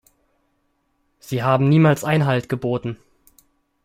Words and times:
Sie 1.19 1.43
haben 1.43 1.69
niemals 1.69 2.03
Einhalt 2.03 2.49
geboten. 2.49 2.97